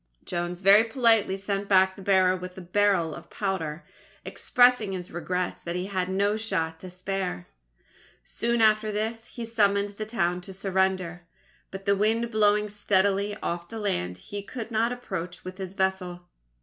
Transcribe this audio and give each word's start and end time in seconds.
Jones 0.25 0.61
very 0.61 0.83
politely 0.85 1.37
sent 1.37 1.67
back 1.69 1.95
the 1.95 2.01
bearer 2.01 2.35
with 2.35 2.57
a 2.57 2.61
barrel 2.61 3.13
of 3.13 3.29
powder 3.29 3.85
expressing 4.25 4.93
his 4.93 5.11
regrets 5.11 5.61
that 5.61 5.75
he 5.75 5.85
had 5.85 6.09
no 6.09 6.35
shot 6.35 6.79
to 6.79 6.89
spare. 6.89 7.47
Soon 8.23 8.63
after 8.63 8.91
this, 8.91 9.27
he 9.35 9.45
summoned 9.45 9.89
the 9.89 10.07
town 10.07 10.41
to 10.41 10.53
surrender, 10.53 11.27
but 11.69 11.85
the 11.85 11.95
wind 11.95 12.31
blowing 12.31 12.67
steadily 12.67 13.35
off 13.43 13.69
the 13.69 13.77
land, 13.77 14.17
he 14.17 14.41
could 14.41 14.71
not 14.71 14.91
approach 14.91 15.43
with 15.45 15.59
his 15.59 15.75
vessel. 15.75 16.21